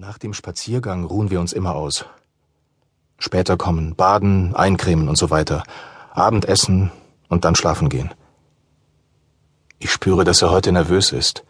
[0.00, 2.06] Nach dem Spaziergang ruhen wir uns immer aus.
[3.18, 5.62] Später kommen Baden, Eincremen und so weiter,
[6.14, 6.90] Abendessen
[7.28, 8.10] und dann schlafen gehen.
[9.78, 11.44] Ich spüre, dass er heute nervös ist.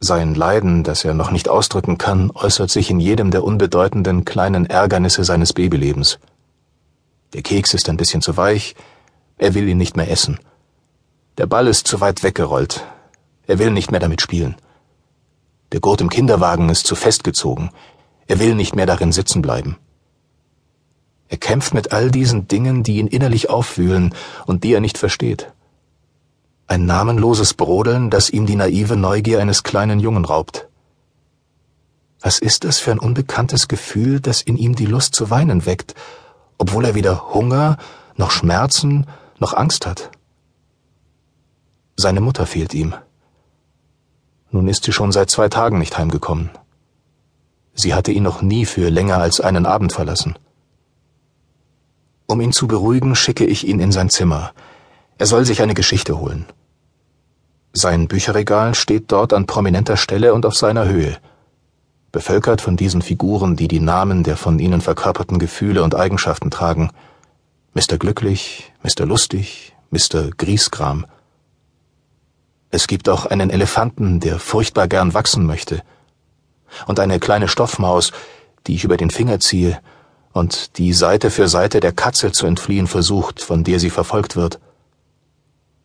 [0.00, 4.66] Sein Leiden, das er noch nicht ausdrücken kann, äußert sich in jedem der unbedeutenden kleinen
[4.66, 6.18] Ärgernisse seines Babylebens.
[7.32, 8.74] Der Keks ist ein bisschen zu weich,
[9.38, 10.38] er will ihn nicht mehr essen.
[11.38, 12.84] Der Ball ist zu weit weggerollt,
[13.46, 14.56] er will nicht mehr damit spielen.
[15.72, 17.70] Der Gurt im Kinderwagen ist zu festgezogen.
[18.28, 19.76] Er will nicht mehr darin sitzen bleiben.
[21.28, 24.14] Er kämpft mit all diesen Dingen, die ihn innerlich aufwühlen
[24.46, 25.52] und die er nicht versteht.
[26.68, 30.68] Ein namenloses Brodeln, das ihm die naive Neugier eines kleinen Jungen raubt.
[32.20, 35.94] Was ist das für ein unbekanntes Gefühl, das in ihm die Lust zu weinen weckt,
[36.58, 37.76] obwohl er weder Hunger,
[38.16, 39.06] noch Schmerzen,
[39.38, 40.10] noch Angst hat?
[41.96, 42.94] Seine Mutter fehlt ihm.
[44.50, 46.50] Nun ist sie schon seit zwei Tagen nicht heimgekommen.
[47.74, 50.38] Sie hatte ihn noch nie für länger als einen Abend verlassen.
[52.26, 54.52] Um ihn zu beruhigen, schicke ich ihn in sein Zimmer.
[55.18, 56.46] Er soll sich eine Geschichte holen.
[57.72, 61.18] Sein Bücherregal steht dort an prominenter Stelle und auf seiner Höhe,
[62.10, 66.90] bevölkert von diesen Figuren, die die Namen der von ihnen verkörperten Gefühle und Eigenschaften tragen.
[67.74, 67.98] Mr.
[67.98, 69.04] Glücklich, Mr.
[69.04, 70.30] Lustig, Mr.
[70.34, 71.04] Griesgram.
[72.70, 75.82] Es gibt auch einen Elefanten, der furchtbar gern wachsen möchte.
[76.86, 78.12] Und eine kleine Stoffmaus,
[78.66, 79.80] die ich über den Finger ziehe
[80.32, 84.60] und die Seite für Seite der Katze zu entfliehen versucht, von der sie verfolgt wird.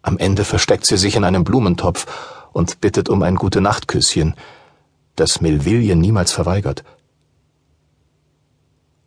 [0.01, 2.05] Am Ende versteckt sie sich in einem Blumentopf
[2.51, 4.35] und bittet um ein gute Nachtküsschen,
[5.15, 6.83] das Melville niemals verweigert.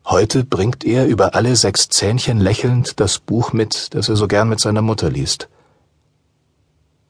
[0.07, 4.49] Heute bringt er über alle sechs Zähnchen lächelnd das Buch mit, das er so gern
[4.49, 5.49] mit seiner Mutter liest.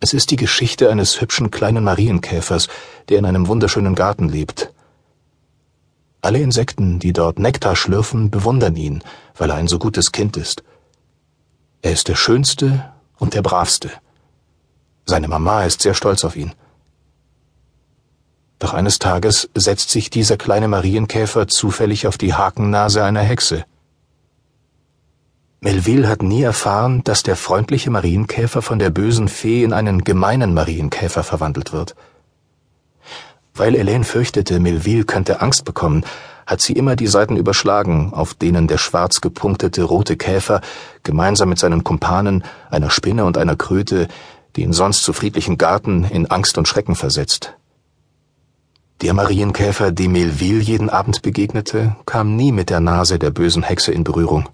[0.00, 2.68] Es ist die Geschichte eines hübschen kleinen Marienkäfers,
[3.08, 4.72] der in einem wunderschönen Garten lebt.
[6.20, 9.02] Alle Insekten, die dort Nektar schlürfen, bewundern ihn,
[9.36, 10.62] weil er ein so gutes Kind ist.
[11.82, 13.90] Er ist der Schönste und der Bravste.
[15.06, 16.54] Seine Mama ist sehr stolz auf ihn.
[18.58, 23.66] Doch eines Tages setzt sich dieser kleine Marienkäfer zufällig auf die Hakennase einer Hexe.
[25.64, 30.52] Melville hat nie erfahren, dass der freundliche Marienkäfer von der bösen Fee in einen gemeinen
[30.52, 31.94] Marienkäfer verwandelt wird.
[33.54, 36.04] Weil Elaine fürchtete, Melville könnte Angst bekommen,
[36.46, 40.60] hat sie immer die Seiten überschlagen, auf denen der schwarz gepunktete rote Käfer
[41.02, 44.08] gemeinsam mit seinen Kumpanen, einer Spinne und einer Kröte,
[44.58, 47.54] den sonst so friedlichen Garten in Angst und Schrecken versetzt.
[49.00, 53.92] Der Marienkäfer, dem Melville jeden Abend begegnete, kam nie mit der Nase der bösen Hexe
[53.92, 54.46] in Berührung.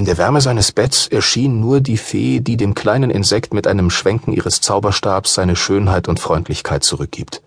[0.00, 3.90] In der Wärme seines Betts erschien nur die Fee, die dem kleinen Insekt mit einem
[3.90, 7.42] Schwenken ihres Zauberstabs seine Schönheit und Freundlichkeit zurückgibt.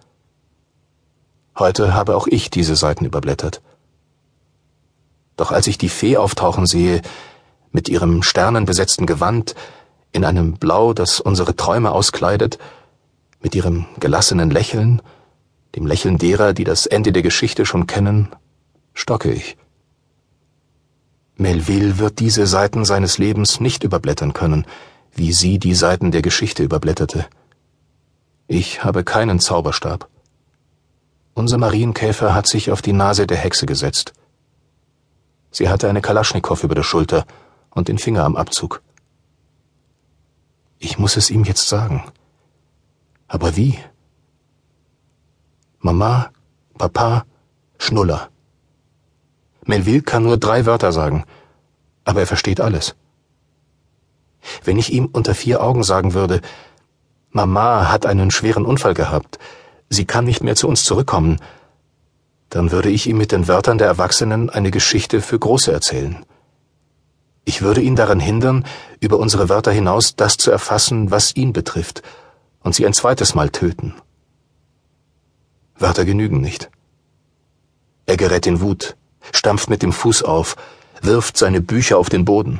[1.57, 3.63] Heute habe auch ich diese Seiten überblättert.
[5.35, 7.01] Doch als ich die Fee auftauchen sehe,
[7.71, 9.55] mit ihrem sternenbesetzten Gewand,
[10.11, 12.59] in einem Blau, das unsere Träume auskleidet,
[13.41, 15.01] mit ihrem gelassenen Lächeln,
[15.75, 18.27] dem Lächeln derer, die das Ende der Geschichte schon kennen,
[18.93, 19.57] stocke ich.
[21.35, 24.65] Melville wird diese Seiten seines Lebens nicht überblättern können,
[25.13, 27.25] wie sie die Seiten der Geschichte überblätterte.
[28.47, 30.09] Ich habe keinen Zauberstab.
[31.33, 34.13] Unser Marienkäfer hat sich auf die Nase der Hexe gesetzt.
[35.49, 37.25] Sie hatte eine Kalaschnikow über der Schulter
[37.71, 38.81] und den Finger am Abzug.
[40.77, 42.03] Ich muss es ihm jetzt sagen.
[43.27, 43.79] Aber wie?
[45.79, 46.31] Mama,
[46.77, 47.25] Papa,
[47.79, 48.29] Schnuller.
[49.65, 51.25] Melville kann nur drei Wörter sagen,
[52.03, 52.95] aber er versteht alles.
[54.63, 56.41] Wenn ich ihm unter vier Augen sagen würde,
[57.31, 59.39] Mama hat einen schweren Unfall gehabt,
[59.89, 61.39] sie kann nicht mehr zu uns zurückkommen,
[62.49, 66.23] dann würde ich ihm mit den Wörtern der Erwachsenen eine Geschichte für Große erzählen.
[67.45, 68.65] Ich würde ihn daran hindern,
[68.99, 72.03] über unsere Wörter hinaus das zu erfassen, was ihn betrifft,
[72.61, 73.95] und sie ein zweites Mal töten.
[75.75, 76.69] Wörter genügen nicht.
[78.05, 78.95] Er gerät in Wut,
[79.31, 80.55] stampft mit dem Fuß auf,
[81.01, 82.59] wirft seine Bücher auf den Boden.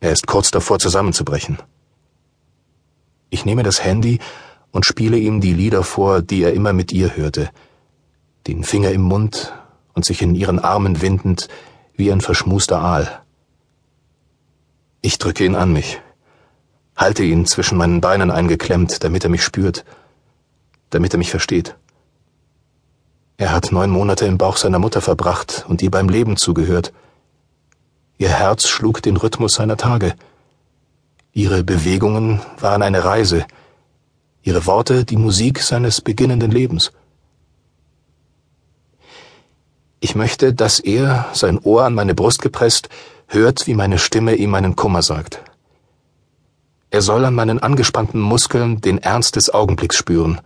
[0.00, 1.58] Er ist kurz davor zusammenzubrechen.
[3.30, 4.20] Ich nehme das Handy
[4.70, 7.50] und spiele ihm die Lieder vor, die er immer mit ihr hörte,
[8.46, 9.52] den Finger im Mund
[9.94, 11.48] und sich in ihren Armen windend
[11.94, 13.22] wie ein verschmuster Aal.
[15.00, 16.00] Ich drücke ihn an mich,
[16.96, 19.84] halte ihn zwischen meinen Beinen eingeklemmt, damit er mich spürt,
[20.90, 21.76] damit er mich versteht.
[23.36, 26.92] Er hat neun Monate im Bauch seiner Mutter verbracht und ihr beim Leben zugehört.
[28.16, 30.14] Ihr Herz schlug den Rhythmus seiner Tage.
[31.32, 33.44] Ihre Bewegungen waren eine Reise,
[34.42, 36.92] ihre Worte die Musik seines beginnenden Lebens.
[39.98, 42.88] Ich möchte, dass er, sein Ohr an meine Brust gepresst,
[43.26, 45.42] hört, wie meine Stimme ihm meinen Kummer sagt.
[46.90, 50.40] Er soll an meinen angespannten Muskeln den Ernst des Augenblicks spüren,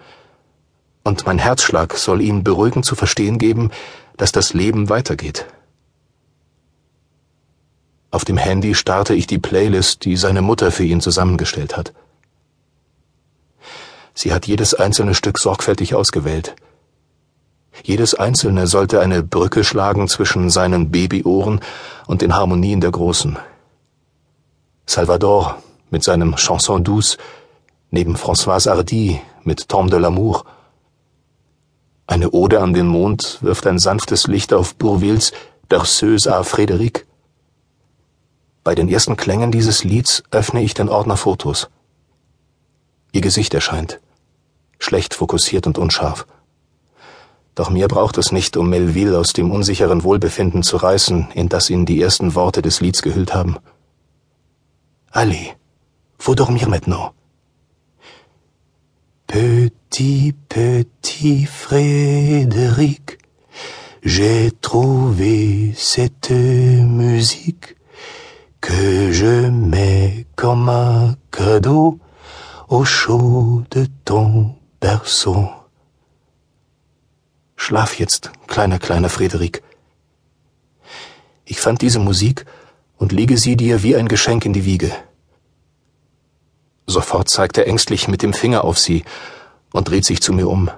[1.08, 3.70] und mein Herzschlag soll ihm beruhigend zu verstehen geben,
[4.19, 5.46] dass das Leben weitergeht.
[8.10, 11.93] Auf dem Handy starte ich die Playlist, die seine Mutter für ihn zusammengestellt hat.
[14.14, 16.56] Sie hat jedes einzelne Stück sorgfältig ausgewählt.
[17.84, 21.60] Jedes einzelne sollte eine Brücke schlagen zwischen seinen Babyohren
[22.06, 23.38] und den Harmonien der Großen.
[24.87, 27.16] Salvador mit seinem Chanson douce,
[27.90, 30.44] neben Françoise Hardy mit Tom de l'amour.
[32.08, 35.32] Eine Ode an den Mond wirft ein sanftes Licht auf Bourvilles
[35.69, 37.05] Berceuse à Frédéric.
[38.64, 41.69] Bei den ersten Klängen dieses Lieds öffne ich den Ordner Fotos.
[43.12, 44.00] Ihr Gesicht erscheint,
[44.78, 46.26] schlecht fokussiert und unscharf.
[47.55, 51.69] Doch mehr braucht es nicht, um Melville aus dem unsicheren Wohlbefinden zu reißen, in das
[51.69, 53.58] ihn die ersten Worte des Lieds gehüllt haben.
[55.10, 55.56] Allez,
[56.16, 57.12] faut dormir maintenant.
[59.90, 63.19] Petit, petit Frédéric,
[64.02, 67.75] j'ai trouvé cette musique
[68.61, 71.99] que je mets comme un cadeau
[72.69, 75.49] au chaud de ton berceau.
[77.56, 79.62] Schlaf jetzt, kleiner, kleiner Frederik.
[81.46, 82.44] Ich fand diese Musik
[82.99, 84.93] und lege sie dir wie ein Geschenk in die Wiege.
[86.87, 89.02] Sofort zeigt er ängstlich mit dem Finger auf sie
[89.73, 90.70] und dreht sich zu mir um.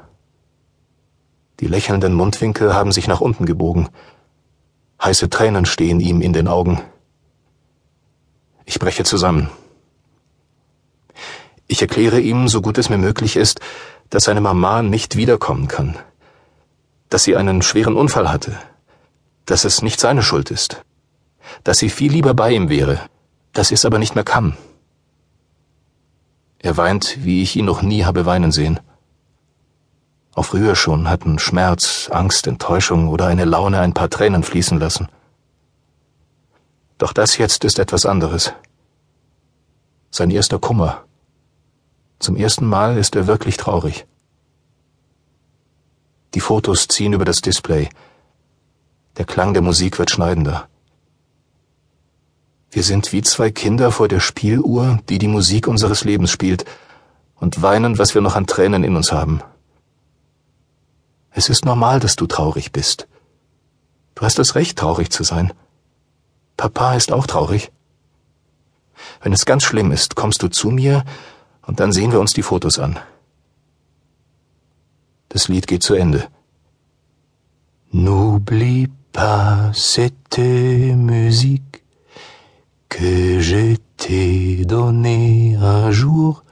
[1.61, 3.89] Die lächelnden Mundwinkel haben sich nach unten gebogen.
[5.03, 6.81] Heiße Tränen stehen ihm in den Augen.
[8.65, 9.51] Ich breche zusammen.
[11.67, 13.61] Ich erkläre ihm, so gut es mir möglich ist,
[14.09, 15.97] dass seine Mama nicht wiederkommen kann,
[17.09, 18.59] dass sie einen schweren Unfall hatte,
[19.47, 20.83] dass es nicht seine Schuld ist,
[21.63, 23.01] dass sie viel lieber bei ihm wäre,
[23.53, 24.57] dass sie es aber nicht mehr kann.
[26.63, 28.81] Er weint, wie ich ihn noch nie habe weinen sehen.
[30.35, 35.09] Auch früher schon hatten Schmerz, Angst, Enttäuschung oder eine Laune ein paar Tränen fließen lassen.
[36.99, 38.53] Doch das jetzt ist etwas anderes.
[40.11, 41.05] Sein erster Kummer.
[42.19, 44.07] Zum ersten Mal ist er wirklich traurig.
[46.35, 47.89] Die Fotos ziehen über das Display.
[49.17, 50.70] Der Klang der Musik wird schneidender.
[52.71, 56.65] Wir sind wie zwei Kinder vor der Spieluhr, die die Musik unseres Lebens spielt,
[57.35, 59.43] und weinen, was wir noch an Tränen in uns haben.
[61.33, 63.09] Es ist normal, dass du traurig bist.
[64.15, 65.53] Du hast das Recht, traurig zu sein.
[66.57, 67.73] Papa ist auch traurig.
[69.23, 71.05] Wenn es ganz schlimm ist, kommst du zu mir
[71.67, 72.99] und dann sehen wir uns die Fotos an.
[75.29, 76.29] Das Lied geht zu Ende.
[77.93, 81.80] N'oublie pas cette musique
[82.91, 86.45] que je t'ai donnée un jour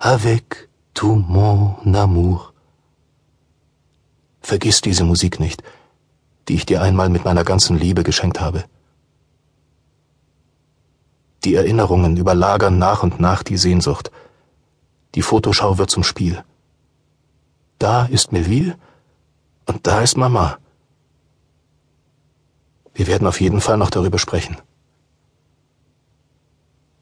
[0.00, 2.54] avec tout mon amour.
[4.40, 5.62] Vergiss diese Musik nicht,
[6.46, 8.64] die ich dir einmal mit meiner ganzen Liebe geschenkt habe.
[11.44, 14.10] Die Erinnerungen überlagern nach und nach die Sehnsucht.
[15.14, 16.42] Die Fotoschau wird zum Spiel.
[17.78, 18.76] Da ist Melville
[19.66, 20.58] und da ist Mama.
[22.94, 24.56] Wir werden auf jeden Fall noch darüber sprechen.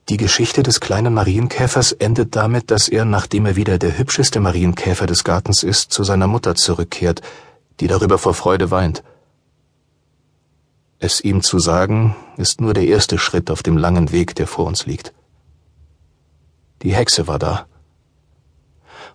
[0.09, 5.07] Die Geschichte des kleinen Marienkäfers endet damit, dass er, nachdem er wieder der hübscheste Marienkäfer
[5.07, 7.23] des Gartens ist, zu seiner Mutter zurückkehrt,
[7.81, 9.03] die darüber vor Freude weint.
[11.01, 14.67] Es ihm zu sagen, ist nur der erste Schritt auf dem langen Weg, der vor
[14.67, 15.13] uns liegt.
[16.83, 17.67] Die Hexe war da.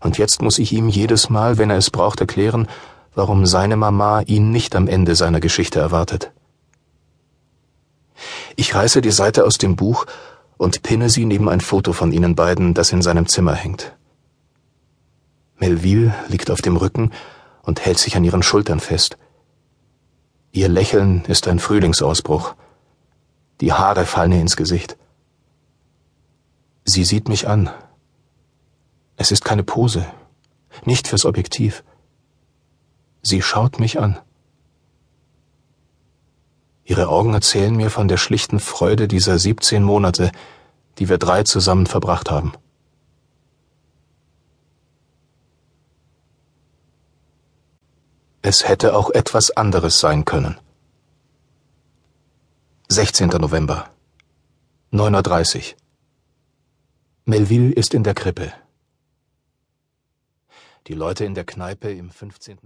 [0.02, 2.68] Und jetzt muss ich ihm jedes Mal, wenn er es braucht, erklären,
[3.16, 6.32] warum seine Mama ihn nicht am Ende seiner Geschichte erwartet.
[8.58, 10.06] Ich reiße die Seite aus dem Buch
[10.62, 13.98] und pinne sie neben ein Foto von ihnen beiden, das in seinem Zimmer hängt.
[15.58, 17.12] Melville liegt auf dem Rücken
[17.64, 19.18] und hält sich an ihren Schultern fest.
[20.52, 22.54] Ihr Lächeln ist ein Frühlingsausbruch.
[23.60, 24.98] Die Haare fallen ihr ins Gesicht.
[26.86, 27.72] Sie sieht mich an.
[29.18, 30.06] Es ist keine Pose,
[30.86, 31.84] nicht fürs Objektiv.
[33.24, 34.20] Sie schaut mich an.
[36.84, 40.32] Ihre Augen erzählen mir von der schlichten Freude dieser 17 Monate,
[40.98, 42.54] die wir drei zusammen verbracht haben.
[48.42, 50.58] Es hätte auch etwas anderes sein können.
[52.90, 53.30] 16.
[53.30, 53.90] November.
[54.92, 55.78] 9.30 Uhr.
[57.26, 58.52] Melville ist in der Krippe.
[60.88, 62.60] Die Leute in der Kneipe im 15.